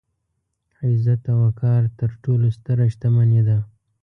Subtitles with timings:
[0.83, 3.57] عزت او وقار تر ټولو ستره شتمني ده.